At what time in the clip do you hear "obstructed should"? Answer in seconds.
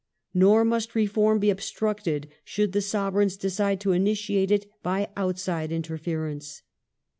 1.51-2.71